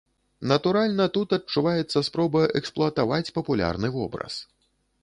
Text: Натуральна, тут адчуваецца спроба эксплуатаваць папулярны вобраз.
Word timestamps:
Натуральна, 0.51 1.05
тут 1.17 1.35
адчуваецца 1.37 2.05
спроба 2.09 2.41
эксплуатаваць 2.61 3.25
папулярны 3.39 3.95
вобраз. 4.01 4.45